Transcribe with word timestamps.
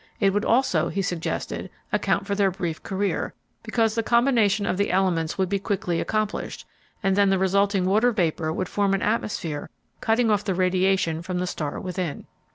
It 0.19 0.33
would 0.33 0.45
also, 0.45 0.87
he 0.89 1.03
suggested, 1.03 1.69
account 1.93 2.25
for 2.25 2.33
their 2.33 2.49
brief 2.49 2.81
career, 2.81 3.35
because 3.61 3.93
the 3.93 4.01
combination 4.01 4.65
of 4.65 4.75
the 4.77 4.89
elements 4.89 5.37
would 5.37 5.47
be 5.47 5.59
quickly 5.59 6.01
accomplished, 6.01 6.65
and 7.03 7.15
then 7.15 7.29
the 7.29 7.37
resulting 7.37 7.85
water 7.85 8.11
vapor 8.11 8.51
would 8.51 8.67
form 8.67 8.95
an 8.95 9.03
atmosphere 9.03 9.69
cutting 9.99 10.31
off 10.31 10.43
the 10.43 10.55
radiation 10.55 11.21
from 11.21 11.37
the 11.37 11.45
star 11.45 11.79
within. 11.79 12.25